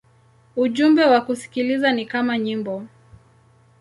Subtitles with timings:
[0.55, 2.83] Ujumbe wa kusikiliza ni kama nyimbo.